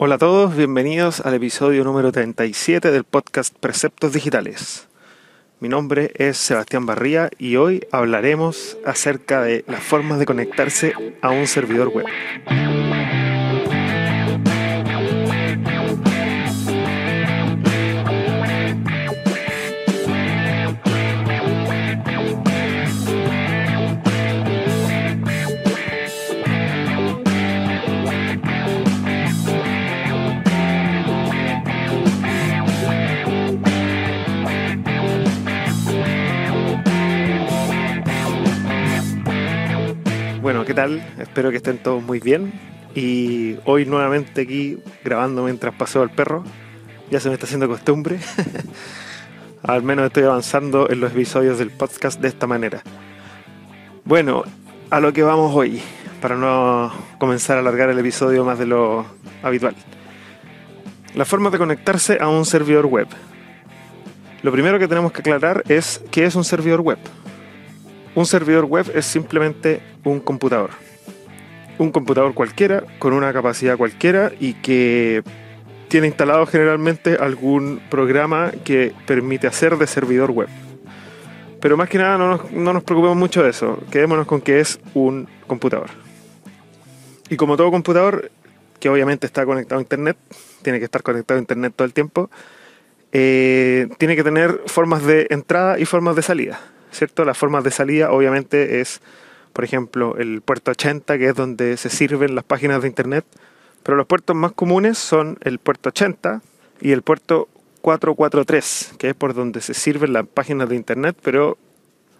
Hola 0.00 0.14
a 0.14 0.18
todos, 0.18 0.54
bienvenidos 0.54 1.18
al 1.26 1.34
episodio 1.34 1.82
número 1.82 2.12
37 2.12 2.92
del 2.92 3.02
podcast 3.02 3.52
Preceptos 3.58 4.12
Digitales. 4.12 4.86
Mi 5.58 5.68
nombre 5.68 6.12
es 6.14 6.36
Sebastián 6.36 6.86
Barría 6.86 7.30
y 7.36 7.56
hoy 7.56 7.84
hablaremos 7.90 8.78
acerca 8.86 9.42
de 9.42 9.64
las 9.66 9.82
formas 9.82 10.20
de 10.20 10.26
conectarse 10.26 10.94
a 11.20 11.30
un 11.30 11.48
servidor 11.48 11.88
web. 11.88 12.06
Espero 40.78 41.50
que 41.50 41.56
estén 41.56 41.78
todos 41.78 42.00
muy 42.00 42.20
bien. 42.20 42.52
Y 42.94 43.56
hoy 43.64 43.84
nuevamente 43.84 44.42
aquí 44.42 44.78
grabando 45.04 45.42
mientras 45.42 45.74
paseo 45.74 46.02
al 46.02 46.10
perro. 46.10 46.44
Ya 47.10 47.18
se 47.18 47.28
me 47.28 47.34
está 47.34 47.46
haciendo 47.46 47.66
costumbre. 47.66 48.20
Al 49.64 49.82
menos 49.82 50.06
estoy 50.06 50.22
avanzando 50.22 50.88
en 50.88 51.00
los 51.00 51.10
episodios 51.10 51.58
del 51.58 51.70
podcast 51.70 52.20
de 52.20 52.28
esta 52.28 52.46
manera. 52.46 52.82
Bueno, 54.04 54.44
a 54.90 55.00
lo 55.00 55.12
que 55.12 55.24
vamos 55.24 55.52
hoy, 55.52 55.82
para 56.22 56.36
no 56.36 56.92
comenzar 57.18 57.56
a 57.56 57.60
alargar 57.60 57.90
el 57.90 57.98
episodio 57.98 58.44
más 58.44 58.60
de 58.60 58.66
lo 58.66 59.04
habitual. 59.42 59.74
La 61.16 61.24
forma 61.24 61.50
de 61.50 61.58
conectarse 61.58 62.18
a 62.20 62.28
un 62.28 62.44
servidor 62.44 62.86
web. 62.86 63.08
Lo 64.42 64.52
primero 64.52 64.78
que 64.78 64.86
tenemos 64.86 65.10
que 65.10 65.22
aclarar 65.22 65.64
es 65.68 66.00
qué 66.12 66.24
es 66.24 66.36
un 66.36 66.44
servidor 66.44 66.82
web. 66.82 66.98
Un 68.18 68.26
servidor 68.26 68.64
web 68.64 68.90
es 68.96 69.06
simplemente 69.06 69.80
un 70.02 70.18
computador. 70.18 70.70
Un 71.78 71.92
computador 71.92 72.34
cualquiera, 72.34 72.82
con 72.98 73.12
una 73.12 73.32
capacidad 73.32 73.76
cualquiera 73.76 74.32
y 74.40 74.54
que 74.54 75.22
tiene 75.86 76.08
instalado 76.08 76.44
generalmente 76.46 77.14
algún 77.14 77.80
programa 77.88 78.50
que 78.64 78.92
permite 79.06 79.46
hacer 79.46 79.76
de 79.76 79.86
servidor 79.86 80.32
web. 80.32 80.48
Pero 81.60 81.76
más 81.76 81.88
que 81.88 81.98
nada 81.98 82.18
no 82.18 82.28
nos, 82.30 82.50
no 82.50 82.72
nos 82.72 82.82
preocupemos 82.82 83.16
mucho 83.16 83.44
de 83.44 83.50
eso, 83.50 83.78
quedémonos 83.88 84.26
con 84.26 84.40
que 84.40 84.58
es 84.58 84.80
un 84.94 85.28
computador. 85.46 85.90
Y 87.30 87.36
como 87.36 87.56
todo 87.56 87.70
computador, 87.70 88.32
que 88.80 88.88
obviamente 88.88 89.26
está 89.28 89.46
conectado 89.46 89.78
a 89.78 89.82
Internet, 89.82 90.16
tiene 90.62 90.80
que 90.80 90.86
estar 90.86 91.04
conectado 91.04 91.38
a 91.38 91.40
Internet 91.40 91.72
todo 91.76 91.86
el 91.86 91.92
tiempo, 91.92 92.30
eh, 93.12 93.86
tiene 93.96 94.16
que 94.16 94.24
tener 94.24 94.62
formas 94.66 95.04
de 95.04 95.28
entrada 95.30 95.78
y 95.78 95.84
formas 95.84 96.16
de 96.16 96.22
salida. 96.22 96.58
¿Cierto? 96.92 97.24
Las 97.24 97.38
formas 97.38 97.64
de 97.64 97.70
salida 97.70 98.10
obviamente 98.10 98.80
es, 98.80 99.00
por 99.52 99.64
ejemplo, 99.64 100.16
el 100.18 100.40
puerto 100.40 100.70
80, 100.70 101.18
que 101.18 101.28
es 101.28 101.34
donde 101.34 101.76
se 101.76 101.90
sirven 101.90 102.34
las 102.34 102.44
páginas 102.44 102.82
de 102.82 102.88
Internet, 102.88 103.24
pero 103.82 103.96
los 103.96 104.06
puertos 104.06 104.36
más 104.36 104.52
comunes 104.52 104.98
son 104.98 105.38
el 105.42 105.58
puerto 105.58 105.88
80 105.90 106.42
y 106.80 106.92
el 106.92 107.02
puerto 107.02 107.48
443, 107.80 108.94
que 108.98 109.10
es 109.10 109.14
por 109.14 109.34
donde 109.34 109.60
se 109.60 109.74
sirven 109.74 110.12
las 110.12 110.26
páginas 110.26 110.68
de 110.68 110.76
Internet, 110.76 111.16
pero 111.22 111.56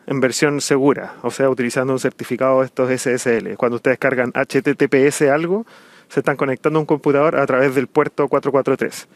en 0.07 0.21
versión 0.21 0.61
segura, 0.63 1.17
o 1.23 1.31
sea, 1.31 1.51
utilizando 1.51 1.93
un 1.93 1.99
certificado 1.99 2.61
de 2.61 2.67
estos 2.67 2.91
SSL. 2.91 3.57
Cuando 3.57 3.77
ustedes 3.77 3.99
cargan 3.99 4.33
HTTPS 4.33 5.23
algo, 5.23 5.67
se 6.09 6.21
están 6.21 6.37
conectando 6.37 6.79
a 6.79 6.81
un 6.81 6.87
computador 6.87 7.37
a 7.37 7.47
través 7.47 7.75
del 7.75 7.89
puerto 7.89 8.27
443. 8.29 9.07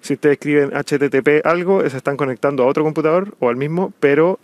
Si 0.00 0.14
ustedes 0.14 0.32
escriben 0.32 0.70
HTTP 0.70 1.46
algo, 1.46 1.88
se 1.88 1.96
están 1.96 2.16
conectando 2.16 2.64
a 2.64 2.66
otro 2.66 2.82
computador 2.82 3.34
o 3.38 3.48
al 3.48 3.56
mismo, 3.56 3.92
pero 4.00 4.40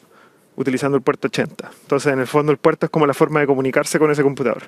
utilizando 0.57 0.97
el 0.97 1.03
puerto 1.03 1.29
80. 1.29 1.71
Entonces, 1.83 2.13
en 2.13 2.19
el 2.19 2.27
fondo, 2.27 2.53
el 2.53 2.59
puerto 2.59 2.87
es 2.87 2.91
como 2.91 3.07
la 3.07 3.15
forma 3.15 3.41
de 3.41 3.47
comunicarse 3.47 3.99
con 3.99 4.11
ese 4.11 4.23
computador. 4.23 4.65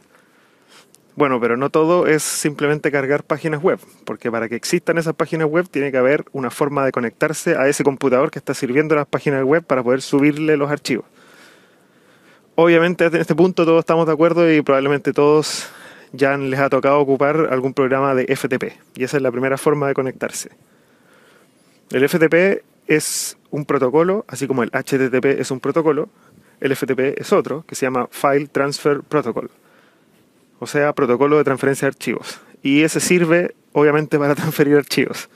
Bueno, 1.19 1.41
pero 1.41 1.57
no 1.57 1.69
todo 1.69 2.07
es 2.07 2.23
simplemente 2.23 2.93
cargar 2.93 3.25
páginas 3.25 3.61
web, 3.61 3.81
porque 4.05 4.31
para 4.31 4.49
que 4.49 4.55
existan 4.55 4.99
esas 4.99 5.15
páginas 5.15 5.49
web 5.49 5.69
tiene 5.69 5.91
que 5.91 5.99
haber 5.99 6.25
una 6.31 6.49
forma 6.49 6.85
de 6.85 6.93
conectarse 6.93 7.57
a 7.57 7.67
ese 7.67 7.83
computador 7.83 8.31
que 8.31 8.39
está 8.39 8.55
sirviendo 8.55 8.95
las 8.95 9.09
páginas 9.09 9.43
web 9.43 9.65
para 9.65 9.83
poder 9.83 10.01
subirle 10.01 10.57
los 10.57 10.71
archivos. 10.71 11.07
Obviamente 12.55 13.07
en 13.07 13.17
este 13.17 13.35
punto 13.35 13.65
todos 13.65 13.81
estamos 13.81 14.07
de 14.07 14.13
acuerdo 14.13 14.49
y 14.53 14.63
probablemente 14.63 15.13
todos 15.13 15.69
ya 16.13 16.37
les 16.37 16.61
ha 16.61 16.71
tocado 16.71 17.01
ocupar 17.01 17.49
algún 17.51 17.75
programa 17.75 18.15
de 18.15 18.37
FTP, 18.37 18.79
y 18.95 19.03
esa 19.03 19.17
es 19.17 19.23
la 19.25 19.33
primera 19.33 19.59
forma 19.59 19.89
de 19.89 19.95
conectarse. 19.95 20.51
El 21.91 22.09
FTP 22.09 22.63
es 22.87 23.38
un 23.51 23.65
protocolo, 23.65 24.25
así 24.29 24.47
como 24.47 24.63
el 24.63 24.71
HTTP 24.71 25.41
es 25.41 25.51
un 25.51 25.61
protocolo, 25.61 26.09
el 26.61 26.75
FTP 26.75 27.21
es 27.21 27.33
otro, 27.33 27.65
que 27.67 27.75
se 27.75 27.87
llama 27.87 28.09
File 28.11 28.49
Transfer 28.49 29.01
Protocol, 29.03 29.51
o 30.59 30.67
sea, 30.67 30.93
protocolo 30.93 31.39
de 31.39 31.45
transferencia 31.45 31.87
de 31.87 31.91
archivos. 31.91 32.41
Y 32.63 32.83
ese 32.83 33.01
sirve, 33.01 33.55
obviamente, 33.73 34.19
para 34.19 34.35
transferir 34.37 34.77
archivos. 34.77 35.29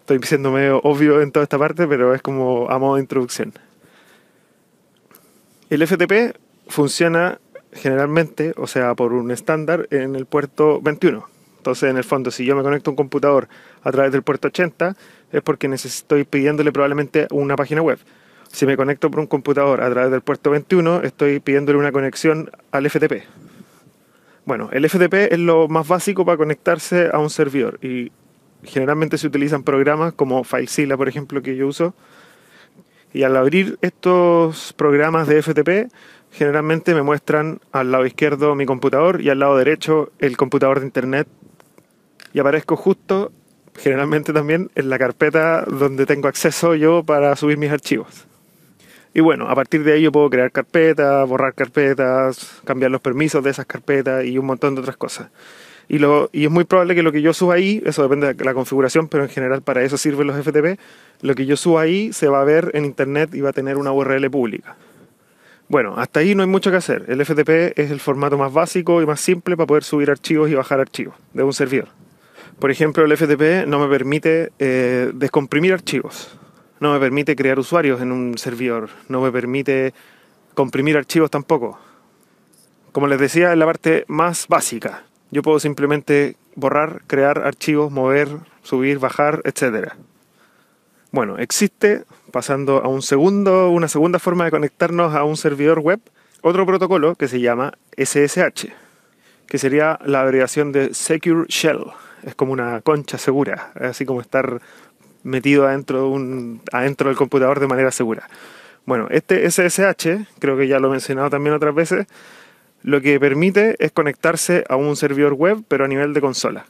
Estoy 0.00 0.20
siendo 0.22 0.50
medio 0.50 0.80
obvio 0.82 1.22
en 1.22 1.32
toda 1.32 1.44
esta 1.44 1.58
parte, 1.58 1.86
pero 1.86 2.14
es 2.14 2.22
como 2.22 2.68
a 2.70 2.78
modo 2.78 2.96
de 2.96 3.02
introducción. 3.02 3.52
El 5.70 5.86
FTP 5.86 6.36
funciona 6.68 7.40
generalmente, 7.72 8.54
o 8.56 8.66
sea, 8.66 8.94
por 8.94 9.12
un 9.12 9.30
estándar 9.30 9.88
en 9.90 10.14
el 10.14 10.26
puerto 10.26 10.80
21. 10.80 11.33
Entonces, 11.64 11.88
en 11.88 11.96
el 11.96 12.04
fondo, 12.04 12.30
si 12.30 12.44
yo 12.44 12.54
me 12.54 12.62
conecto 12.62 12.90
a 12.90 12.92
un 12.92 12.96
computador 12.96 13.48
a 13.82 13.90
través 13.90 14.12
del 14.12 14.22
puerto 14.22 14.48
80, 14.48 14.94
es 15.32 15.40
porque 15.40 15.66
estoy 15.66 16.24
pidiéndole 16.24 16.70
probablemente 16.72 17.26
una 17.30 17.56
página 17.56 17.80
web. 17.80 17.98
Si 18.52 18.66
me 18.66 18.76
conecto 18.76 19.10
por 19.10 19.18
un 19.18 19.26
computador 19.26 19.80
a 19.80 19.88
través 19.88 20.10
del 20.10 20.20
puerto 20.20 20.50
21, 20.50 21.00
estoy 21.04 21.40
pidiéndole 21.40 21.78
una 21.78 21.90
conexión 21.90 22.50
al 22.70 22.90
FTP. 22.90 23.22
Bueno, 24.44 24.68
el 24.72 24.86
FTP 24.86 25.32
es 25.32 25.38
lo 25.38 25.66
más 25.68 25.88
básico 25.88 26.26
para 26.26 26.36
conectarse 26.36 27.08
a 27.10 27.18
un 27.18 27.30
servidor 27.30 27.78
y 27.82 28.12
generalmente 28.62 29.16
se 29.16 29.26
utilizan 29.26 29.62
programas 29.62 30.12
como 30.12 30.44
FileZilla, 30.44 30.98
por 30.98 31.08
ejemplo, 31.08 31.40
que 31.40 31.56
yo 31.56 31.66
uso. 31.66 31.94
Y 33.14 33.22
al 33.22 33.38
abrir 33.38 33.78
estos 33.80 34.74
programas 34.74 35.28
de 35.28 35.40
FTP, 35.40 35.90
generalmente 36.30 36.94
me 36.94 37.00
muestran 37.00 37.60
al 37.72 37.90
lado 37.90 38.04
izquierdo 38.04 38.54
mi 38.54 38.66
computador 38.66 39.22
y 39.22 39.30
al 39.30 39.38
lado 39.38 39.56
derecho 39.56 40.12
el 40.18 40.36
computador 40.36 40.80
de 40.80 40.86
internet. 40.86 41.26
Y 42.34 42.40
aparezco 42.40 42.76
justo 42.76 43.32
generalmente 43.76 44.32
también 44.32 44.70
en 44.74 44.90
la 44.90 44.98
carpeta 44.98 45.64
donde 45.64 46.04
tengo 46.04 46.28
acceso 46.28 46.74
yo 46.74 47.02
para 47.02 47.34
subir 47.36 47.56
mis 47.58 47.70
archivos. 47.70 48.26
Y 49.14 49.20
bueno, 49.20 49.48
a 49.48 49.54
partir 49.54 49.84
de 49.84 49.92
ahí 49.92 50.02
yo 50.02 50.10
puedo 50.10 50.28
crear 50.28 50.50
carpetas, 50.50 51.28
borrar 51.28 51.54
carpetas, 51.54 52.60
cambiar 52.64 52.90
los 52.90 53.00
permisos 53.00 53.42
de 53.44 53.50
esas 53.50 53.66
carpetas 53.66 54.24
y 54.24 54.36
un 54.36 54.46
montón 54.46 54.74
de 54.74 54.80
otras 54.80 54.96
cosas. 54.96 55.28
Y, 55.88 55.98
lo, 55.98 56.30
y 56.32 56.46
es 56.46 56.50
muy 56.50 56.64
probable 56.64 56.94
que 56.94 57.02
lo 57.02 57.12
que 57.12 57.22
yo 57.22 57.32
suba 57.32 57.54
ahí, 57.54 57.80
eso 57.86 58.02
depende 58.02 58.34
de 58.34 58.44
la 58.44 58.54
configuración, 58.54 59.06
pero 59.06 59.22
en 59.22 59.28
general 59.28 59.62
para 59.62 59.82
eso 59.82 59.96
sirven 59.96 60.26
los 60.26 60.36
FTP, 60.36 60.80
lo 61.20 61.34
que 61.34 61.46
yo 61.46 61.56
suba 61.56 61.82
ahí 61.82 62.12
se 62.12 62.26
va 62.26 62.40
a 62.40 62.44
ver 62.44 62.72
en 62.74 62.84
internet 62.84 63.34
y 63.34 63.42
va 63.42 63.50
a 63.50 63.52
tener 63.52 63.76
una 63.76 63.92
URL 63.92 64.28
pública. 64.30 64.76
Bueno, 65.68 65.94
hasta 65.96 66.20
ahí 66.20 66.34
no 66.34 66.42
hay 66.42 66.48
mucho 66.48 66.70
que 66.70 66.78
hacer. 66.78 67.04
El 67.08 67.24
FTP 67.24 67.78
es 67.78 67.90
el 67.90 68.00
formato 68.00 68.36
más 68.36 68.52
básico 68.52 69.00
y 69.02 69.06
más 69.06 69.20
simple 69.20 69.56
para 69.56 69.66
poder 69.66 69.84
subir 69.84 70.10
archivos 70.10 70.50
y 70.50 70.54
bajar 70.54 70.80
archivos 70.80 71.14
de 71.32 71.42
un 71.42 71.52
servidor. 71.52 71.88
Por 72.58 72.70
ejemplo, 72.70 73.04
el 73.04 73.16
FTP 73.16 73.66
no 73.66 73.78
me 73.78 73.88
permite 73.88 74.52
eh, 74.58 75.10
descomprimir 75.12 75.72
archivos, 75.72 76.38
no 76.80 76.92
me 76.92 77.00
permite 77.00 77.36
crear 77.36 77.58
usuarios 77.58 78.00
en 78.00 78.12
un 78.12 78.38
servidor, 78.38 78.90
no 79.08 79.20
me 79.20 79.32
permite 79.32 79.92
comprimir 80.54 80.96
archivos 80.96 81.30
tampoco. 81.30 81.78
Como 82.92 83.08
les 83.08 83.18
decía, 83.18 83.52
es 83.52 83.58
la 83.58 83.66
parte 83.66 84.04
más 84.06 84.46
básica. 84.48 85.02
Yo 85.30 85.42
puedo 85.42 85.58
simplemente 85.58 86.36
borrar, 86.54 87.02
crear 87.08 87.40
archivos, 87.40 87.90
mover, 87.90 88.28
subir, 88.62 89.00
bajar, 89.00 89.42
etc. 89.44 89.94
Bueno, 91.10 91.38
existe, 91.38 92.04
pasando 92.30 92.84
a 92.84 92.88
un 92.88 93.02
segundo, 93.02 93.70
una 93.70 93.88
segunda 93.88 94.20
forma 94.20 94.44
de 94.44 94.52
conectarnos 94.52 95.14
a 95.14 95.24
un 95.24 95.36
servidor 95.36 95.80
web, 95.80 96.00
otro 96.40 96.64
protocolo 96.66 97.16
que 97.16 97.26
se 97.26 97.40
llama 97.40 97.72
SSH, 97.96 98.68
que 99.48 99.58
sería 99.58 99.98
la 100.04 100.20
abreviación 100.20 100.70
de 100.70 100.94
Secure 100.94 101.46
Shell 101.48 101.84
es 102.24 102.34
como 102.34 102.52
una 102.52 102.80
concha 102.80 103.18
segura, 103.18 103.72
así 103.74 104.04
como 104.04 104.20
estar 104.20 104.60
metido 105.22 105.66
adentro, 105.66 106.02
de 106.02 106.06
un, 106.06 106.60
del 106.72 107.16
computador 107.16 107.60
de 107.60 107.66
manera 107.66 107.90
segura. 107.90 108.28
Bueno, 108.86 109.08
este 109.10 109.50
SSH, 109.50 110.26
creo 110.38 110.56
que 110.56 110.68
ya 110.68 110.78
lo 110.78 110.88
he 110.88 110.92
mencionado 110.92 111.30
también 111.30 111.54
otras 111.54 111.74
veces, 111.74 112.06
lo 112.82 113.00
que 113.00 113.18
permite 113.18 113.76
es 113.78 113.92
conectarse 113.92 114.64
a 114.68 114.76
un 114.76 114.94
servidor 114.96 115.32
web, 115.32 115.62
pero 115.68 115.86
a 115.86 115.88
nivel 115.88 116.12
de 116.12 116.20
consola. 116.20 116.66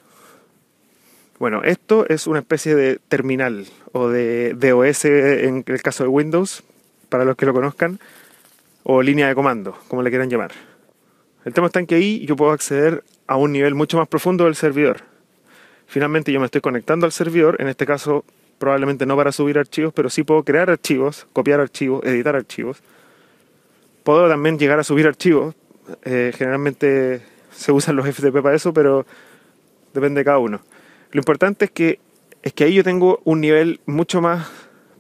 Bueno, 1.40 1.62
esto 1.64 2.06
es 2.08 2.28
una 2.28 2.38
especie 2.38 2.76
de 2.76 3.00
terminal 3.08 3.66
o 3.92 4.08
de 4.08 4.54
DOS 4.54 5.04
en 5.06 5.64
el 5.66 5.82
caso 5.82 6.04
de 6.04 6.08
Windows, 6.08 6.62
para 7.08 7.24
los 7.24 7.36
que 7.36 7.46
lo 7.46 7.52
conozcan, 7.52 7.98
o 8.84 9.02
línea 9.02 9.26
de 9.26 9.34
comando, 9.34 9.76
como 9.88 10.02
le 10.02 10.10
quieran 10.10 10.30
llamar. 10.30 10.52
El 11.44 11.52
tema 11.52 11.66
está 11.66 11.80
en 11.80 11.86
que 11.86 11.96
ahí 11.96 12.24
yo 12.26 12.36
puedo 12.36 12.52
acceder 12.52 13.02
a 13.26 13.36
un 13.36 13.50
nivel 13.52 13.74
mucho 13.74 13.98
más 13.98 14.06
profundo 14.06 14.44
del 14.44 14.54
servidor. 14.54 15.13
Finalmente 15.86 16.32
yo 16.32 16.40
me 16.40 16.46
estoy 16.46 16.60
conectando 16.60 17.06
al 17.06 17.12
servidor, 17.12 17.56
en 17.60 17.68
este 17.68 17.86
caso 17.86 18.24
probablemente 18.58 19.06
no 19.06 19.16
para 19.16 19.32
subir 19.32 19.58
archivos, 19.58 19.92
pero 19.92 20.08
sí 20.10 20.22
puedo 20.22 20.42
crear 20.42 20.70
archivos, 20.70 21.26
copiar 21.32 21.60
archivos, 21.60 22.04
editar 22.04 22.34
archivos. 22.36 22.82
Puedo 24.04 24.28
también 24.28 24.58
llegar 24.58 24.78
a 24.78 24.84
subir 24.84 25.06
archivos. 25.06 25.54
Eh, 26.04 26.32
generalmente 26.36 27.22
se 27.50 27.72
usan 27.72 27.96
los 27.96 28.06
FTP 28.06 28.42
para 28.42 28.54
eso, 28.54 28.72
pero 28.72 29.06
depende 29.92 30.20
de 30.20 30.24
cada 30.24 30.38
uno. 30.38 30.60
Lo 31.12 31.20
importante 31.20 31.66
es 31.66 31.70
que, 31.70 32.00
es 32.42 32.52
que 32.52 32.64
ahí 32.64 32.74
yo 32.74 32.84
tengo 32.84 33.20
un 33.24 33.40
nivel 33.40 33.80
mucho 33.86 34.20
más 34.20 34.50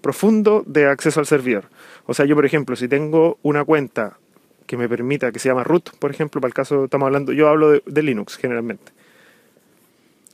profundo 0.00 0.62
de 0.66 0.86
acceso 0.86 1.20
al 1.20 1.26
servidor. 1.26 1.64
O 2.06 2.14
sea, 2.14 2.26
yo 2.26 2.34
por 2.34 2.44
ejemplo, 2.44 2.76
si 2.76 2.88
tengo 2.88 3.38
una 3.42 3.64
cuenta 3.64 4.18
que 4.66 4.76
me 4.76 4.88
permita, 4.88 5.32
que 5.32 5.38
se 5.38 5.48
llama 5.48 5.64
root, 5.64 5.90
por 5.98 6.10
ejemplo, 6.10 6.40
para 6.40 6.48
el 6.48 6.54
caso 6.54 6.84
estamos 6.84 7.06
hablando, 7.06 7.32
yo 7.32 7.48
hablo 7.48 7.70
de, 7.70 7.82
de 7.86 8.02
Linux 8.02 8.36
generalmente. 8.36 8.92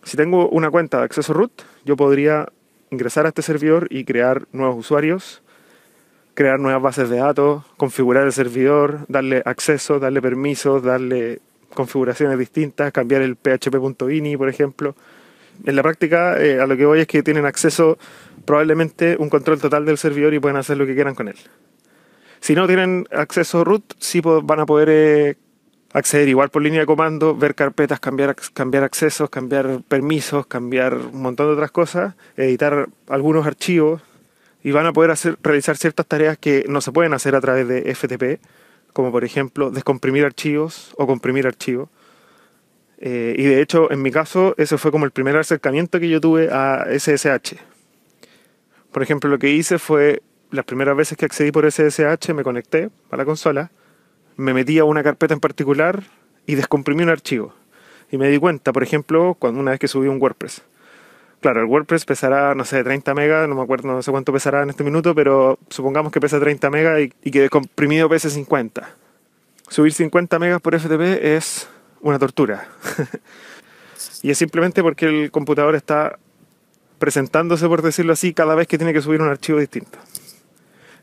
Si 0.03 0.17
tengo 0.17 0.49
una 0.49 0.71
cuenta 0.71 0.99
de 0.99 1.05
acceso 1.05 1.33
root, 1.33 1.53
yo 1.85 1.97
podría 1.97 2.49
ingresar 2.91 3.27
a 3.27 3.29
este 3.29 3.43
servidor 3.43 3.87
y 3.91 4.05
crear 4.05 4.47
nuevos 4.53 4.79
usuarios, 4.79 5.43
crear 6.35 6.59
nuevas 6.59 6.83
bases 6.83 7.11
de 7.11 7.19
datos, 7.19 7.65
configurar 7.77 8.25
el 8.25 8.33
servidor, 8.33 9.01
darle 9.09 9.43
acceso, 9.45 9.99
darle 10.01 10.23
permisos, 10.23 10.83
darle 10.83 11.41
configuraciones 11.75 12.39
distintas, 12.39 12.93
cambiar 12.93 13.23
el 13.23 13.37
php.ini, 13.37 14.37
por 14.37 14.49
ejemplo. 14.49 14.95
En 15.65 15.77
la 15.77 15.83
práctica, 15.83 16.41
eh, 16.41 16.61
a 16.61 16.67
lo 16.67 16.77
que 16.77 16.87
voy 16.87 17.01
es 17.01 17.07
que 17.07 17.23
tienen 17.23 17.45
acceso 17.45 17.99
probablemente 18.45 19.17
un 19.19 19.29
control 19.29 19.61
total 19.61 19.85
del 19.85 19.99
servidor 19.99 20.33
y 20.35 20.41
pueden 20.41 20.57
hacer 20.57 20.77
lo 20.77 20.87
que 20.87 20.95
quieran 20.95 21.15
con 21.15 21.29
él. 21.29 21.37
Si 22.41 22.55
no 22.55 22.67
tienen 22.67 23.07
acceso 23.13 23.63
root, 23.65 23.85
sí 23.99 24.23
van 24.23 24.61
a 24.61 24.67
poder 24.67 24.89
eh, 24.91 25.37
acceder 25.93 26.29
igual 26.29 26.51
por 26.51 26.63
línea 26.63 26.81
de 26.81 26.87
comando, 26.87 27.35
ver 27.35 27.55
carpetas, 27.55 28.01
cambiar, 28.01 28.37
cambiar 28.55 28.85
accesos, 28.85 29.29
cambiar 29.31 29.83
permisos, 29.89 30.47
cambiar 30.47 30.95
un 30.95 31.23
montón 31.23 31.47
de 31.47 31.53
otras 31.55 31.71
cosas, 31.71 32.15
editar 32.37 32.89
algunos 33.09 33.47
archivos 33.47 34.03
y 34.63 34.71
van 34.71 34.87
a 34.87 34.93
poder 34.93 35.11
hacer, 35.11 35.37
realizar 35.43 35.77
ciertas 35.77 36.07
tareas 36.07 36.39
que 36.39 36.65
no 36.69 36.81
se 36.81 36.93
pueden 36.93 37.15
hacer 37.15 37.35
a 37.35 37.41
través 37.41 37.67
de 37.67 37.95
FTP, 37.95 38.41
como 38.93 39.11
por 39.11 39.25
ejemplo 39.25 39.71
descomprimir 39.71 40.25
archivos 40.25 40.95
o 40.97 41.07
comprimir 41.07 41.47
archivos. 41.47 41.89
Eh, 42.99 43.35
y 43.39 43.45
de 43.45 43.63
hecho, 43.63 43.91
en 43.91 44.03
mi 44.03 44.11
caso, 44.11 44.55
ese 44.59 44.77
fue 44.77 44.91
como 44.91 45.07
el 45.07 45.11
primer 45.11 45.37
acercamiento 45.37 45.99
que 45.99 46.09
yo 46.09 46.21
tuve 46.21 46.51
a 46.53 46.87
SSH. 46.91 47.57
Por 48.93 49.03
ejemplo, 49.03 49.31
lo 49.31 49.39
que 49.39 49.49
hice 49.51 49.79
fue, 49.79 50.23
las 50.51 50.67
primeras 50.67 50.97
veces 50.97 51.17
que 51.17 51.25
accedí 51.25 51.51
por 51.51 51.71
SSH, 51.71 52.35
me 52.35 52.43
conecté 52.43 52.91
a 53.11 53.17
la 53.17 53.25
consola, 53.25 53.71
me 54.41 54.55
metí 54.55 54.79
a 54.79 54.85
una 54.85 55.03
carpeta 55.03 55.35
en 55.35 55.41
particular 55.41 56.03
y 56.47 56.55
descomprimí 56.55 57.03
un 57.03 57.11
archivo. 57.11 57.55
Y 58.11 58.19
me 58.19 58.29
di 58.29 58.39
cuenta, 58.39 58.73
por 58.73 58.83
ejemplo, 58.83 59.37
cuando 59.39 59.61
una 59.61 59.71
vez 59.73 59.81
que 59.81 59.89
subí 59.89 60.09
un 60.09 60.21
WordPress. 60.21 60.63
Claro, 61.41 61.61
el 61.61 61.67
WordPress 61.67 62.05
pesará, 62.05 62.55
no 62.55 62.65
sé, 62.65 62.83
30 62.83 63.15
megas, 63.15 63.49
no 63.49 63.55
me 63.55 63.63
acuerdo, 63.63 63.89
no 63.89 64.03
sé 64.03 64.11
cuánto 64.11 64.33
pesará 64.33 64.63
en 64.63 64.71
este 64.71 64.85
minuto, 64.85 65.15
pero 65.15 65.59
supongamos 65.71 66.13
que 66.13 66.21
pesa 66.21 66.39
30 66.39 66.69
megas 66.71 67.01
y, 67.01 67.13
y 67.23 67.31
que 67.31 67.41
descomprimido 67.41 68.09
pese 68.09 68.29
50. 68.29 68.91
Subir 69.69 69.93
50 69.93 70.39
megas 70.39 70.61
por 70.61 70.79
FTP 70.79 71.23
es 71.23 71.69
una 72.01 72.19
tortura. 72.19 72.69
y 74.23 74.31
es 74.31 74.39
simplemente 74.39 74.83
porque 74.83 75.07
el 75.07 75.31
computador 75.31 75.75
está 75.77 76.19
presentándose, 76.99 77.67
por 77.69 77.81
decirlo 77.81 78.13
así, 78.13 78.35
cada 78.35 78.55
vez 78.55 78.67
que 78.67 78.77
tiene 78.77 78.93
que 78.93 79.01
subir 79.01 79.23
un 79.23 79.29
archivo 79.29 79.59
distinto. 79.59 79.99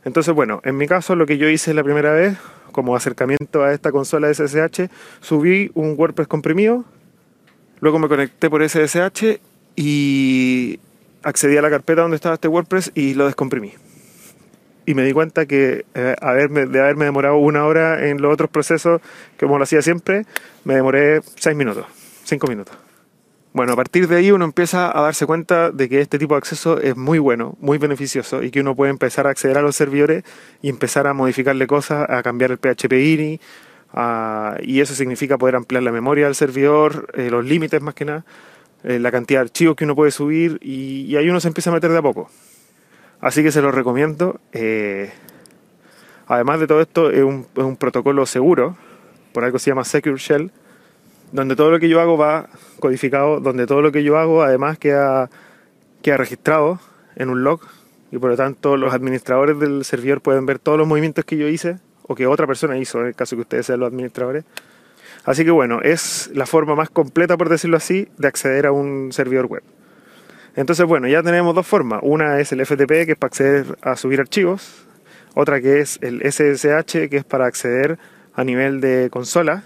Entonces, 0.06 0.34
bueno, 0.34 0.62
en 0.63 0.78
mi 0.78 0.88
caso 0.88 1.16
lo 1.16 1.25
que 1.25 1.38
yo 1.38 1.50
hice 1.50 1.74
la 1.74 1.84
primera 1.84 2.13
vez, 2.13 2.38
como 2.77 2.95
acercamiento 2.95 3.63
a 3.63 3.74
esta 3.74 3.91
consola 3.91 4.31
SSH, 4.31 4.91
subí 5.19 5.71
un 5.74 5.95
WordPress 5.97 6.27
comprimido, 6.27 6.85
luego 7.79 7.97
me 7.97 8.07
conecté 8.07 8.51
por 8.51 8.62
SSH 8.62 9.39
y 9.75 10.79
accedí 11.24 11.57
a 11.57 11.63
la 11.63 11.71
carpeta 11.71 12.03
donde 12.03 12.18
estaba 12.18 12.35
este 12.35 12.47
WordPress 12.47 12.91
y 12.94 13.15
lo 13.15 13.25
descomprimí. 13.25 13.74
Y 14.85 14.94
me 14.94 15.03
di 15.06 15.12
cuenta 15.12 15.47
que 15.47 15.85
eh, 15.95 16.15
haberme, 16.21 16.68
de 16.68 16.79
haberme 16.79 17.06
demorado 17.06 17.38
una 17.38 17.65
hora 17.65 18.07
en 18.09 18.21
los 18.21 18.31
otros 18.31 18.51
procesos, 18.51 19.01
como 19.39 19.57
lo 19.57 19.63
hacía 19.63 19.81
siempre, 19.81 20.27
me 20.63 20.75
demoré 20.75 21.21
seis 21.35 21.57
minutos, 21.57 21.88
cinco 22.25 22.45
minutos. 22.45 22.87
Bueno, 23.54 23.74
a 23.74 23.76
partir 23.76 24.08
de 24.08 24.18
ahí 24.18 24.32
uno 24.32 24.46
empieza 24.46 24.96
a 24.96 25.02
darse 25.02 25.26
cuenta 25.26 25.72
de 25.72 25.90
que 25.90 26.02
este 26.02 26.20
tipo 26.20 26.36
de 26.36 26.40
acceso 26.40 26.80
es 26.80 26.96
muy 26.96 27.18
bueno, 27.18 27.58
muy 27.60 27.78
beneficioso 27.78 28.44
y 28.44 28.52
que 28.52 28.60
uno 28.60 28.76
puede 28.76 28.92
empezar 28.92 29.26
a 29.26 29.32
acceder 29.32 29.58
a 29.58 29.62
los 29.62 29.76
servidores 29.76 30.24
y 30.62 30.70
empezar 30.70 31.08
a 31.08 31.14
modificarle 31.14 31.66
cosas, 31.66 32.08
a 32.10 32.22
cambiar 32.22 32.52
el 32.52 32.58
PHP 32.58 32.94
INI, 32.94 33.40
y 34.62 34.82
eso 34.82 34.94
significa 34.94 35.38
poder 35.38 35.56
ampliar 35.56 35.82
la 35.84 35.92
memoria 35.92 36.26
del 36.26 36.36
servidor, 36.36 37.08
eh, 37.16 37.30
los 37.30 37.46
límites 37.46 37.82
más 37.82 37.96
que 37.96 38.06
nada, 38.06 38.26
eh, 38.84 39.00
la 39.00 39.12
cantidad 39.12 39.40
de 39.40 39.46
archivos 39.46 39.76
que 39.76 39.86
uno 39.86 39.96
puede 39.96 40.12
subir 40.12 40.60
y, 40.62 41.16
ahí 41.16 41.30
uno 41.30 41.40
se 41.40 41.48
empieza 41.48 41.72
a 41.72 41.74
meter 41.74 41.92
de 41.92 41.98
a 41.98 42.02
poco. 42.02 42.30
Así 43.22 43.42
que 43.42 43.52
se 43.52 43.62
lo 43.62 43.72
recomiendo. 43.72 44.40
Eh, 44.52 45.12
además 46.28 46.60
de 46.60 46.68
todo 46.68 46.82
esto, 46.82 47.10
es 47.10 47.24
un 47.24 47.76
protocolo 47.78 48.26
seguro, 48.26 48.78
por 49.34 49.44
algo 49.44 49.58
se 49.58 49.72
llama 49.72 49.84
Secure 49.84 50.18
Shell 50.18 50.52
donde 51.31 51.56
todo 51.56 51.71
lo 51.71 51.79
que 51.79 51.89
yo 51.89 52.00
hago 52.00 52.18
va 52.18 52.50
codificado, 52.79 53.39
donde 53.39 53.68
todo 53.68 53.81
lo 53.81 53.91
que 53.91 54.03
yo 54.03 54.18
hago 54.18 54.44
además 54.44 54.77
queda, 54.77 55.29
queda 56.01 56.18
registrado 56.18 56.79
en 57.15 57.29
un 57.29 57.44
log 57.44 57.62
y 58.12 58.18
por 58.18 58.29
lo 58.29 58.38
tanto 58.38 58.77
los 58.77 58.94
administradores 58.94 59.59
del 59.59 59.83
servidor 59.83 60.21
pueden 60.21 60.45
ver 60.45 60.59
todos 60.59 60.77
los 60.77 60.88
movimientos 60.88 61.25
que 61.25 61.38
yo 61.38 61.47
hice 61.47 61.79
o 62.03 62.15
que 62.15 62.27
otra 62.27 62.47
persona 62.47 62.77
hizo, 62.77 63.01
en 63.01 63.07
el 63.07 63.15
caso 63.15 63.35
que 63.35 63.41
ustedes 63.41 63.65
sean 63.65 63.81
los 63.81 63.88
administradores. 63.88 64.45
Así 65.25 65.44
que 65.44 65.51
bueno, 65.51 65.81
es 65.81 66.31
la 66.33 66.45
forma 66.45 66.74
más 66.75 66.89
completa, 66.89 67.35
por 67.35 67.50
decirlo 67.50 67.75
así, 67.75 68.07
de 68.18 68.27
acceder 68.29 68.65
a 68.65 68.71
un 68.71 69.12
servidor 69.12 69.47
web. 69.47 69.63
Entonces, 70.56 70.85
bueno, 70.85 71.07
ya 71.07 71.21
tenemos 71.21 71.53
dos 71.53 71.68
formas. 71.68 72.00
Una 72.01 72.39
es 72.39 72.51
el 72.51 72.65
FTP, 72.65 73.06
que 73.06 73.12
es 73.12 73.18
para 73.18 73.27
acceder 73.27 73.77
a 73.81 73.95
subir 73.95 74.19
archivos. 74.19 74.85
Otra 75.35 75.62
que 75.62 75.81
es 75.81 76.00
el 76.01 76.21
SSH, 76.24 77.09
que 77.09 77.18
es 77.18 77.24
para 77.24 77.45
acceder 77.45 78.00
a 78.33 78.44
nivel 78.44 78.81
de 78.81 79.09
consola, 79.12 79.63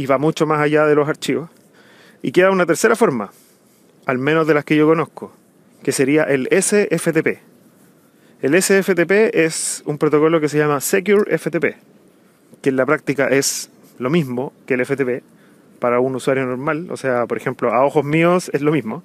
y 0.00 0.06
va 0.06 0.16
mucho 0.16 0.46
más 0.46 0.60
allá 0.60 0.86
de 0.86 0.94
los 0.94 1.06
archivos. 1.06 1.50
Y 2.22 2.32
queda 2.32 2.50
una 2.50 2.64
tercera 2.64 2.96
forma, 2.96 3.32
al 4.06 4.16
menos 4.16 4.46
de 4.46 4.54
las 4.54 4.64
que 4.64 4.74
yo 4.74 4.86
conozco, 4.86 5.30
que 5.82 5.92
sería 5.92 6.22
el 6.22 6.48
SFTP. 6.50 7.38
El 8.40 8.62
SFTP 8.62 9.34
es 9.34 9.82
un 9.84 9.98
protocolo 9.98 10.40
que 10.40 10.48
se 10.48 10.56
llama 10.56 10.80
Secure 10.80 11.36
FTP, 11.36 11.76
que 12.62 12.70
en 12.70 12.76
la 12.76 12.86
práctica 12.86 13.28
es 13.28 13.68
lo 13.98 14.08
mismo 14.08 14.54
que 14.64 14.72
el 14.72 14.86
FTP 14.86 15.22
para 15.80 16.00
un 16.00 16.14
usuario 16.14 16.46
normal. 16.46 16.88
O 16.90 16.96
sea, 16.96 17.26
por 17.26 17.36
ejemplo, 17.36 17.70
a 17.70 17.84
ojos 17.84 18.02
míos 18.02 18.50
es 18.54 18.62
lo 18.62 18.72
mismo. 18.72 19.02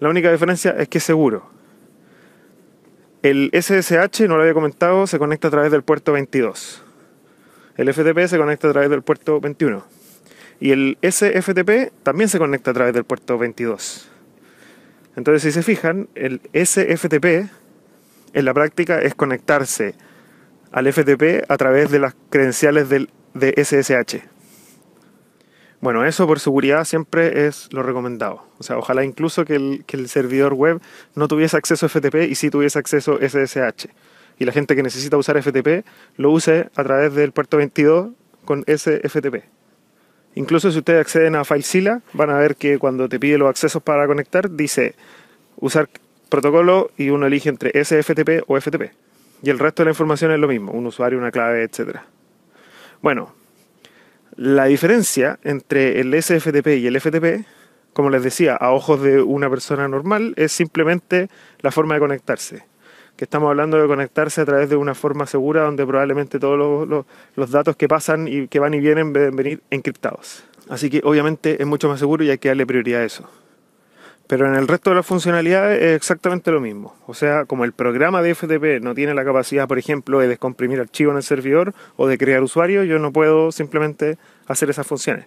La 0.00 0.10
única 0.10 0.30
diferencia 0.30 0.72
es 0.72 0.88
que 0.88 0.98
es 0.98 1.04
seguro. 1.04 1.48
El 3.22 3.50
SSH, 3.54 4.28
no 4.28 4.36
lo 4.36 4.42
había 4.42 4.52
comentado, 4.52 5.06
se 5.06 5.18
conecta 5.18 5.48
a 5.48 5.50
través 5.50 5.72
del 5.72 5.82
puerto 5.82 6.12
22. 6.12 6.82
El 7.78 7.90
FTP 7.94 8.26
se 8.26 8.36
conecta 8.36 8.68
a 8.68 8.72
través 8.72 8.90
del 8.90 9.00
puerto 9.00 9.40
21. 9.40 9.99
Y 10.60 10.72
el 10.72 10.98
SFTP 11.02 11.90
también 12.02 12.28
se 12.28 12.38
conecta 12.38 12.70
a 12.70 12.74
través 12.74 12.94
del 12.94 13.04
puerto 13.04 13.38
22. 13.38 14.10
Entonces, 15.16 15.42
si 15.42 15.52
se 15.52 15.62
fijan, 15.62 16.08
el 16.14 16.40
SFTP 16.52 17.50
en 18.32 18.44
la 18.44 18.54
práctica 18.54 19.00
es 19.00 19.14
conectarse 19.14 19.94
al 20.70 20.92
FTP 20.92 21.50
a 21.50 21.56
través 21.56 21.90
de 21.90 21.98
las 21.98 22.14
credenciales 22.30 22.88
del, 22.88 23.10
de 23.34 23.54
SSH. 23.56 24.22
Bueno, 25.80 26.04
eso 26.04 26.26
por 26.26 26.40
seguridad 26.40 26.84
siempre 26.84 27.46
es 27.46 27.72
lo 27.72 27.82
recomendado. 27.82 28.46
O 28.58 28.62
sea, 28.62 28.76
ojalá 28.76 29.02
incluso 29.02 29.46
que 29.46 29.56
el, 29.56 29.84
que 29.86 29.96
el 29.96 30.08
servidor 30.08 30.52
web 30.52 30.80
no 31.14 31.26
tuviese 31.26 31.56
acceso 31.56 31.86
a 31.86 31.88
FTP 31.88 32.28
y 32.28 32.34
sí 32.34 32.50
tuviese 32.50 32.78
acceso 32.78 33.14
a 33.14 33.26
SSH. 33.26 33.88
Y 34.38 34.44
la 34.44 34.52
gente 34.52 34.76
que 34.76 34.82
necesita 34.82 35.16
usar 35.16 35.42
FTP 35.42 35.86
lo 36.16 36.30
use 36.30 36.68
a 36.74 36.84
través 36.84 37.14
del 37.14 37.32
puerto 37.32 37.56
22 37.56 38.10
con 38.44 38.62
SFTP. 38.64 39.59
Incluso 40.34 40.70
si 40.70 40.78
ustedes 40.78 41.00
acceden 41.00 41.34
a 41.34 41.44
FileZilla, 41.44 42.00
van 42.12 42.30
a 42.30 42.38
ver 42.38 42.56
que 42.56 42.78
cuando 42.78 43.08
te 43.08 43.18
pide 43.18 43.38
los 43.38 43.48
accesos 43.48 43.82
para 43.82 44.06
conectar, 44.06 44.50
dice 44.50 44.94
usar 45.56 45.88
protocolo 46.28 46.90
y 46.96 47.10
uno 47.10 47.26
elige 47.26 47.48
entre 47.48 47.72
SFTP 47.84 48.44
o 48.46 48.60
FTP. 48.60 48.92
Y 49.42 49.50
el 49.50 49.58
resto 49.58 49.82
de 49.82 49.86
la 49.86 49.90
información 49.90 50.30
es 50.30 50.38
lo 50.38 50.48
mismo, 50.48 50.72
un 50.72 50.86
usuario, 50.86 51.18
una 51.18 51.30
clave, 51.30 51.64
etc. 51.64 51.98
Bueno, 53.02 53.34
la 54.36 54.66
diferencia 54.66 55.38
entre 55.42 56.00
el 56.00 56.14
SFTP 56.22 56.68
y 56.78 56.86
el 56.86 57.00
FTP, 57.00 57.46
como 57.92 58.10
les 58.10 58.22
decía, 58.22 58.54
a 58.54 58.70
ojos 58.70 59.02
de 59.02 59.20
una 59.20 59.50
persona 59.50 59.88
normal, 59.88 60.34
es 60.36 60.52
simplemente 60.52 61.28
la 61.60 61.72
forma 61.72 61.94
de 61.94 62.00
conectarse 62.00 62.69
que 63.20 63.24
estamos 63.24 63.50
hablando 63.50 63.78
de 63.78 63.86
conectarse 63.86 64.40
a 64.40 64.46
través 64.46 64.70
de 64.70 64.76
una 64.76 64.94
forma 64.94 65.26
segura 65.26 65.64
donde 65.64 65.86
probablemente 65.86 66.38
todos 66.38 66.88
los, 67.36 67.50
datos 67.50 67.76
que 67.76 67.86
pasan 67.86 68.26
y 68.26 68.48
que 68.48 68.58
van 68.58 68.72
y 68.72 68.80
vienen 68.80 69.12
deben 69.12 69.36
venir 69.36 69.62
encriptados. 69.68 70.42
Así 70.70 70.88
que 70.88 71.02
obviamente 71.04 71.60
es 71.60 71.66
mucho 71.66 71.86
más 71.90 71.98
seguro 71.98 72.24
y 72.24 72.30
hay 72.30 72.38
que 72.38 72.48
darle 72.48 72.64
prioridad 72.64 73.02
a 73.02 73.04
eso. 73.04 73.28
Pero 74.26 74.46
en 74.46 74.54
el 74.54 74.66
resto 74.66 74.88
de 74.88 74.96
las 74.96 75.04
funcionalidades 75.04 75.82
es 75.82 75.96
exactamente 75.96 76.50
lo 76.50 76.62
mismo. 76.62 76.96
O 77.06 77.12
sea, 77.12 77.44
como 77.44 77.66
el 77.66 77.74
programa 77.74 78.22
de 78.22 78.34
FTP 78.34 78.82
no 78.82 78.94
tiene 78.94 79.12
la 79.12 79.22
capacidad, 79.22 79.68
por 79.68 79.78
ejemplo, 79.78 80.18
de 80.18 80.26
descomprimir 80.26 80.80
archivos 80.80 81.12
en 81.12 81.18
el 81.18 81.22
servidor 81.22 81.74
o 81.98 82.06
de 82.06 82.16
crear 82.16 82.42
usuarios, 82.42 82.88
yo 82.88 82.98
no 82.98 83.12
puedo 83.12 83.52
simplemente 83.52 84.16
hacer 84.46 84.70
esas 84.70 84.86
funciones. 84.86 85.26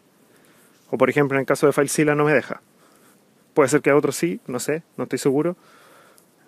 O 0.90 0.98
por 0.98 1.12
ejemplo, 1.12 1.38
en 1.38 1.42
el 1.42 1.46
caso 1.46 1.68
de 1.68 1.74
FileZilla 1.74 2.16
no 2.16 2.26
me 2.26 2.34
deja. 2.34 2.60
Puede 3.54 3.70
ser 3.70 3.82
que 3.82 3.92
a 3.92 3.96
otros 3.96 4.16
sí, 4.16 4.40
no 4.48 4.60
sé, 4.60 4.82
no 4.98 5.04
estoy 5.04 5.20
seguro. 5.20 5.56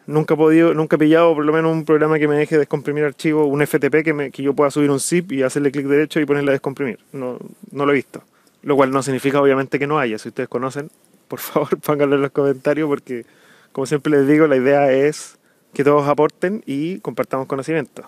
Nunca 0.07 0.35
he 0.35 0.37
podido, 0.37 0.73
nunca 0.73 0.97
he 0.97 0.99
pillado 0.99 1.33
por 1.33 1.45
lo 1.45 1.51
menos 1.51 1.71
un 1.71 1.83
programa 1.83 2.19
que 2.19 2.27
me 2.27 2.35
deje 2.35 2.57
descomprimir 2.57 3.03
archivos, 3.03 3.47
un 3.49 3.65
FTP 3.65 4.03
que, 4.03 4.13
me, 4.13 4.31
que 4.31 4.43
yo 4.43 4.53
pueda 4.53 4.69
subir 4.69 4.91
un 4.91 4.99
zip 4.99 5.31
y 5.31 5.41
hacerle 5.41 5.71
clic 5.71 5.87
derecho 5.87 6.19
y 6.19 6.25
ponerle 6.25 6.51
a 6.51 6.53
descomprimir. 6.53 6.99
No, 7.11 7.39
no 7.71 7.85
lo 7.85 7.91
he 7.91 7.95
visto. 7.95 8.23
Lo 8.61 8.75
cual 8.75 8.91
no 8.91 9.01
significa 9.01 9.41
obviamente 9.41 9.79
que 9.79 9.87
no 9.87 9.97
haya. 9.97 10.19
Si 10.19 10.29
ustedes 10.29 10.47
conocen, 10.47 10.91
por 11.27 11.39
favor 11.39 11.77
pónganlo 11.81 12.15
en 12.15 12.21
los 12.21 12.31
comentarios 12.31 12.87
porque, 12.87 13.25
como 13.71 13.87
siempre 13.87 14.11
les 14.11 14.27
digo, 14.27 14.45
la 14.47 14.57
idea 14.57 14.91
es 14.91 15.37
que 15.73 15.83
todos 15.83 16.07
aporten 16.07 16.63
y 16.65 16.99
compartamos 16.99 17.47
conocimiento. 17.47 18.03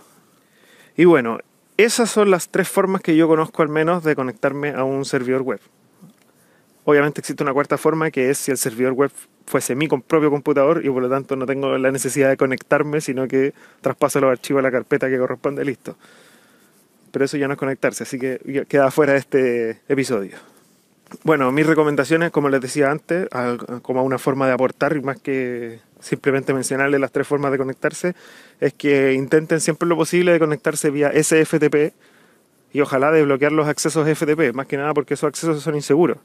Y 0.96 1.06
bueno, 1.06 1.40
esas 1.78 2.10
son 2.10 2.32
las 2.32 2.50
tres 2.50 2.68
formas 2.68 3.02
que 3.02 3.16
yo 3.16 3.28
conozco 3.28 3.62
al 3.62 3.70
menos 3.70 4.04
de 4.04 4.16
conectarme 4.16 4.72
a 4.72 4.84
un 4.84 5.04
servidor 5.04 5.42
web. 5.42 5.60
Obviamente 6.86 7.22
existe 7.22 7.44
una 7.44 7.54
cuarta 7.54 7.78
forma 7.78 8.10
que 8.12 8.30
es 8.30 8.38
si 8.38 8.52
el 8.52 8.58
servidor 8.58 8.94
web 8.94 9.12
fuese 9.48 9.76
mi 9.76 9.88
propio 9.88 10.30
computador 10.30 10.86
y 10.86 10.90
por 10.90 11.02
lo 11.02 11.10
tanto 11.10 11.36
no 11.36 11.46
tengo 11.46 11.78
la 11.78 11.90
necesidad 11.90 12.30
de 12.30 12.38
conectarme, 12.38 13.00
sino 13.02 13.28
que 13.28 13.54
traspaso 13.82 14.20
los 14.20 14.30
archivos 14.30 14.60
a 14.60 14.64
la 14.64 14.72
carpeta 14.72 15.10
que 15.10 15.18
corresponde, 15.18 15.64
listo. 15.64 15.96
Pero 17.12 17.26
eso 17.26 17.38
ya 17.38 17.48
no 17.48 17.54
es 17.54 17.60
conectarse, 17.60 18.04
así 18.04 18.20
que 18.20 18.66
queda 18.68 18.92
fuera 18.92 19.14
de 19.14 19.20
este 19.20 19.80
episodio. 19.88 20.38
Bueno, 21.24 21.50
mis 21.54 21.66
recomendaciones, 21.66 22.32
como 22.32 22.50
les 22.50 22.60
decía 22.60 22.92
antes, 22.92 23.30
como 23.82 24.04
una 24.04 24.18
forma 24.18 24.46
de 24.46 24.54
aportar 24.54 25.02
más 25.02 25.18
que 25.18 25.80
simplemente 26.02 26.54
mencionarles 26.54 27.00
las 27.00 27.14
tres 27.14 27.26
formas 27.26 27.50
de 27.54 27.58
conectarse, 27.58 28.14
es 28.60 28.74
que 28.74 29.14
intenten 29.14 29.62
siempre 29.62 29.88
lo 29.88 29.96
posible 29.96 30.34
de 30.34 30.40
conectarse 30.40 30.90
vía 30.90 31.12
SFTP 31.12 31.94
y 32.74 32.82
ojalá 32.82 33.14
desbloquear 33.14 33.54
los 33.54 33.70
accesos 33.70 34.06
FTP, 34.06 34.54
más 34.54 34.68
que 34.68 34.76
nada 34.76 34.94
porque 34.94 35.14
esos 35.14 35.30
accesos 35.30 35.64
son 35.64 35.76
inseguros 35.76 36.18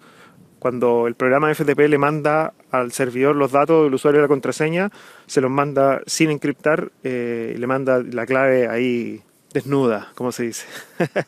cuando 0.62 1.08
el 1.08 1.16
programa 1.16 1.52
FTP 1.52 1.88
le 1.88 1.98
manda 1.98 2.52
al 2.70 2.92
servidor 2.92 3.34
los 3.34 3.50
datos 3.50 3.82
del 3.82 3.94
usuario 3.94 4.20
y 4.20 4.22
la 4.22 4.28
contraseña, 4.28 4.92
se 5.26 5.40
los 5.40 5.50
manda 5.50 6.02
sin 6.06 6.30
encriptar, 6.30 6.92
eh, 7.02 7.56
le 7.58 7.66
manda 7.66 8.00
la 8.00 8.26
clave 8.26 8.68
ahí 8.68 9.22
desnuda, 9.52 10.12
como 10.14 10.30
se 10.30 10.44
dice. 10.44 10.68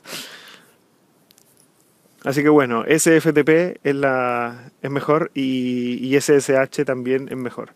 Así 2.23 2.45
que 2.45 2.49
bueno, 2.49 2.85
SFTP 2.85 3.81
es, 3.83 3.95
la, 3.97 4.71
es 4.81 4.91
mejor 4.93 5.33
y, 5.35 5.99
y, 6.01 6.21
SSH 6.21 6.85
también 6.87 7.27
es 7.29 7.37
mejor. 7.37 7.71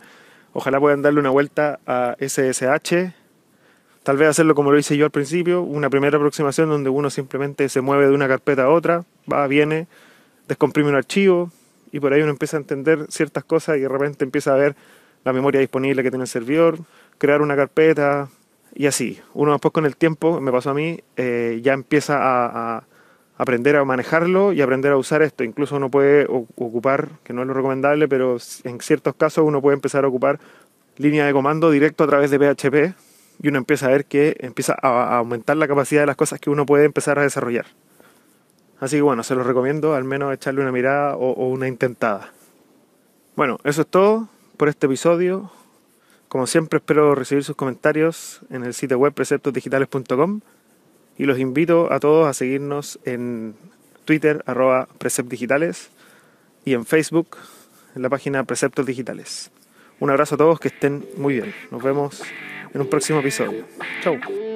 Ojalá 0.53 0.79
puedan 0.79 1.03
darle 1.03 1.19
una 1.19 1.31
vuelta 1.31 1.81
a 1.89 2.15
SSH, 2.21 3.13
tal 4.05 4.17
vez 4.17 4.29
hacerlo 4.29 4.55
como 4.55 4.71
lo 4.71 4.79
hice 4.79 4.97
yo 4.97 5.07
al 5.07 5.11
principio, 5.11 5.63
una 5.63 5.91
primera 5.91 6.19
aproximación 6.19 6.69
donde 6.69 6.89
uno 6.89 7.11
simplemente 7.11 7.69
se 7.69 7.81
mueve 7.81 8.07
de 8.07 8.13
una 8.13 8.29
carpeta 8.29 8.63
a 8.63 8.69
otra, 8.69 9.05
va, 9.31 9.45
viene, 9.49 9.89
descomprime 10.49 10.89
un 10.89 10.97
archivo 10.97 11.53
y 11.93 12.01
por 12.01 12.13
ahí 12.13 12.23
uno 12.23 12.31
empieza 12.31 12.57
a 12.57 12.61
entender 12.61 13.07
ciertas 13.11 13.45
cosas 13.45 13.77
y 13.77 13.81
de 13.81 13.89
repente 13.89 14.25
empieza 14.25 14.53
a 14.53 14.57
ver 14.57 14.75
la 15.25 15.33
memoria 15.33 15.61
disponible 15.61 16.03
que 16.03 16.11
tiene 16.11 16.25
el 16.25 16.29
servidor, 16.29 16.79
crear 17.19 17.43
una 17.43 17.55
carpeta 17.55 18.29
y 18.75 18.87
así. 18.87 19.21
Uno 19.35 19.53
después 19.53 19.73
con 19.73 19.87
el 19.87 19.97
tiempo, 19.97 20.41
me 20.41 20.51
pasó 20.51 20.71
a 20.71 20.75
mí, 20.75 21.01
eh, 21.17 21.61
ya 21.63 21.75
empieza 21.75 22.19
a, 22.21 22.85
aprender 23.37 23.77
a 23.77 23.85
manejarlo 23.85 24.53
y 24.53 24.61
aprender 24.63 24.91
a 24.91 24.97
usar 24.97 25.23
esto. 25.23 25.45
Incluso 25.45 25.77
uno 25.77 25.91
puede 25.91 26.27
ocupar, 26.29 27.09
que 27.23 27.33
no 27.33 27.43
es 27.43 27.49
lo 27.49 27.55
recomendable, 27.55 28.09
pero 28.09 28.37
en 28.65 28.81
ciertos 28.81 29.15
casos 29.15 29.45
uno 29.47 29.63
puede 29.63 29.77
empezar 29.77 30.05
a 30.05 30.09
ocupar 30.09 30.41
línea 30.97 31.25
de 31.25 31.33
comando 31.33 31.71
directo 31.71 32.03
a 32.03 32.09
través 32.09 32.33
de 32.33 32.39
PHP 32.39 32.97
y 33.41 33.49
uno 33.49 33.59
empieza 33.59 33.87
a 33.87 33.91
ver 33.91 34.07
que 34.07 34.37
empieza 34.41 34.77
a 34.83 35.19
aumentar 35.19 35.57
la 35.57 35.69
capacidad 35.69 36.03
de 36.03 36.07
las 36.07 36.17
cosas 36.17 36.41
que 36.41 36.51
uno 36.51 36.67
puede 36.67 36.85
empezar 36.85 37.21
a 37.21 37.23
desarrollar. 37.23 37.67
Así 38.81 38.97
que 38.97 39.03
bueno, 39.03 39.23
se 39.23 39.35
los 39.35 39.47
recomiendo 39.47 39.95
al 39.95 40.05
menos 40.05 40.33
echarle 40.33 40.61
una 40.61 40.73
mirada 40.73 41.17
o, 41.17 41.49
una 41.49 41.69
intentada. 41.69 42.33
Bueno, 43.37 43.59
eso 43.65 43.83
es 43.83 43.89
todo 43.89 44.29
por 44.57 44.69
este 44.69 44.87
episodio. 44.87 45.51
Como 46.29 46.47
siempre 46.47 46.79
espero 46.79 47.15
recibir 47.15 47.45
sus 47.45 47.57
comentarios 47.57 48.41
en 48.51 48.65
el 48.65 48.75
sitio 48.75 48.99
web 48.99 49.13
preceptosdigitales.com 49.15 50.41
y 51.17 51.25
los 51.25 51.39
invito 51.39 51.93
a 51.93 51.99
todos 52.01 52.29
a 52.29 52.35
seguirnos 52.35 52.99
en 53.05 53.55
Twitter 54.05 54.43
arroba 54.47 54.89
preceptdigitales 54.99 55.91
y 56.65 56.75
en 56.75 56.87
Facebook 56.87 57.37
en 57.97 58.03
la 58.03 58.09
página 58.09 58.45
Preceptos 58.45 58.87
Digitales. 58.87 59.51
Un 60.01 60.11
abrazo 60.11 60.37
a 60.37 60.39
todos, 60.39 60.61
que 60.61 60.69
estén 60.69 61.05
muy 61.17 61.35
bien. 61.35 61.55
Nos 61.71 61.83
vemos 61.83 62.23
en 62.73 62.81
un 62.81 62.89
próximo 62.89 63.21
episodio. 63.21 63.65
Chau. 64.03 64.48